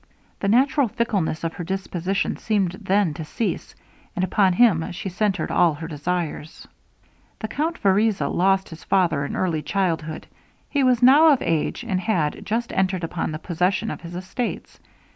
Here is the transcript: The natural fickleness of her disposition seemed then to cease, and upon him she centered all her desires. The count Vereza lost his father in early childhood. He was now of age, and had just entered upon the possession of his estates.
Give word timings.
The 0.39 0.47
natural 0.47 0.87
fickleness 0.87 1.43
of 1.43 1.53
her 1.53 1.63
disposition 1.63 2.35
seemed 2.37 2.71
then 2.81 3.13
to 3.13 3.23
cease, 3.23 3.75
and 4.15 4.23
upon 4.25 4.53
him 4.53 4.91
she 4.93 5.09
centered 5.09 5.51
all 5.51 5.75
her 5.75 5.87
desires. 5.87 6.67
The 7.37 7.47
count 7.47 7.77
Vereza 7.77 8.27
lost 8.27 8.69
his 8.69 8.83
father 8.83 9.23
in 9.25 9.35
early 9.35 9.61
childhood. 9.61 10.25
He 10.71 10.83
was 10.83 11.03
now 11.03 11.31
of 11.31 11.43
age, 11.43 11.83
and 11.83 11.99
had 11.99 12.43
just 12.43 12.73
entered 12.73 13.03
upon 13.03 13.31
the 13.31 13.37
possession 13.37 13.91
of 13.91 14.01
his 14.01 14.15
estates. 14.15 14.79